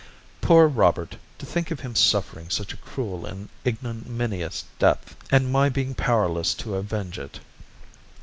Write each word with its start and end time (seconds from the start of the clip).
"Poor 0.41 0.67
Robert! 0.67 1.15
To 1.37 1.45
think 1.45 1.69
of 1.69 1.81
him 1.81 1.93
suffering 1.93 2.49
such 2.49 2.73
a 2.73 2.77
cruel 2.77 3.23
and 3.27 3.49
ignominious 3.67 4.63
death, 4.79 5.15
and 5.29 5.51
my 5.51 5.69
being 5.69 5.93
powerless 5.93 6.55
to 6.55 6.73
avenge 6.73 7.19
it. 7.19 7.39